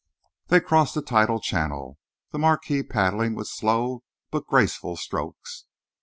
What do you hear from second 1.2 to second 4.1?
channel, the Marquis paddling with slow